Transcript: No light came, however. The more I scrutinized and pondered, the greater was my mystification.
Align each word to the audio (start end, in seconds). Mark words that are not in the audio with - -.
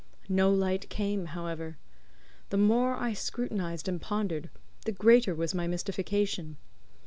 No 0.29 0.49
light 0.49 0.89
came, 0.89 1.25
however. 1.27 1.77
The 2.49 2.57
more 2.57 2.95
I 2.95 3.13
scrutinized 3.13 3.87
and 3.87 4.01
pondered, 4.01 4.49
the 4.85 4.91
greater 4.91 5.35
was 5.35 5.53
my 5.53 5.67
mystification. 5.67 6.57